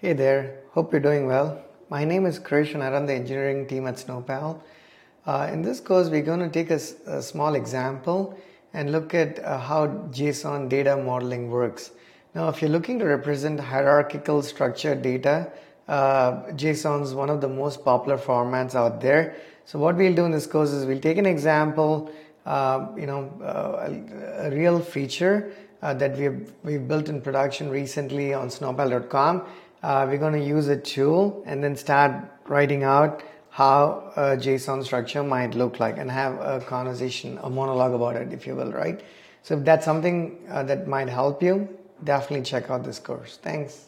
Hey 0.00 0.12
there, 0.12 0.60
hope 0.74 0.92
you're 0.92 1.00
doing 1.00 1.26
well. 1.26 1.60
My 1.90 2.04
name 2.04 2.24
is 2.24 2.38
Krish 2.38 2.72
and 2.72 2.84
I 2.84 2.90
run 2.92 3.06
the 3.06 3.14
engineering 3.14 3.66
team 3.66 3.88
at 3.88 3.96
Snowpal. 3.96 4.60
Uh, 5.26 5.50
in 5.52 5.60
this 5.60 5.80
course, 5.80 6.08
we're 6.08 6.22
going 6.22 6.38
to 6.38 6.48
take 6.48 6.70
a, 6.70 7.20
small 7.20 7.56
example 7.56 8.38
and 8.72 8.92
look 8.92 9.12
at 9.12 9.44
uh, 9.44 9.58
how 9.58 9.88
JSON 10.12 10.68
data 10.68 10.96
modeling 10.96 11.50
works. 11.50 11.90
Now, 12.32 12.48
if 12.48 12.62
you're 12.62 12.70
looking 12.70 13.00
to 13.00 13.06
represent 13.06 13.58
hierarchical 13.58 14.40
structured 14.42 15.02
data, 15.02 15.50
uh, 15.88 16.42
JSON 16.52 17.02
is 17.02 17.12
one 17.12 17.28
of 17.28 17.40
the 17.40 17.48
most 17.48 17.84
popular 17.84 18.18
formats 18.18 18.76
out 18.76 19.00
there. 19.00 19.34
So 19.64 19.80
what 19.80 19.96
we'll 19.96 20.14
do 20.14 20.26
in 20.26 20.30
this 20.30 20.46
course 20.46 20.70
is 20.70 20.86
we'll 20.86 21.00
take 21.00 21.18
an 21.18 21.26
example, 21.26 22.08
uh, 22.46 22.86
you 22.96 23.06
know, 23.06 23.32
uh, 23.42 23.90
a, 23.90 24.46
a, 24.46 24.50
real 24.52 24.78
feature 24.78 25.52
uh, 25.82 25.92
that 25.94 26.16
we've, 26.16 26.52
we've 26.62 26.86
built 26.86 27.08
in 27.08 27.20
production 27.20 27.68
recently 27.68 28.32
on 28.32 28.46
snowpal.com 28.46 29.44
uh, 29.82 30.06
we're 30.08 30.18
going 30.18 30.32
to 30.32 30.44
use 30.44 30.68
a 30.68 30.76
tool 30.76 31.42
and 31.46 31.62
then 31.62 31.76
start 31.76 32.12
writing 32.46 32.82
out 32.82 33.22
how 33.50 34.12
a 34.16 34.36
JSON 34.36 34.84
structure 34.84 35.22
might 35.22 35.54
look 35.54 35.80
like 35.80 35.98
and 35.98 36.10
have 36.10 36.34
a 36.34 36.60
conversation, 36.60 37.38
a 37.42 37.50
monologue 37.50 37.92
about 37.92 38.16
it, 38.16 38.32
if 38.32 38.46
you 38.46 38.54
will, 38.54 38.72
right? 38.72 39.00
So 39.42 39.56
if 39.56 39.64
that's 39.64 39.84
something 39.84 40.38
uh, 40.50 40.62
that 40.64 40.86
might 40.86 41.08
help 41.08 41.42
you, 41.42 41.68
definitely 42.04 42.44
check 42.44 42.70
out 42.70 42.84
this 42.84 42.98
course. 42.98 43.38
Thanks. 43.42 43.86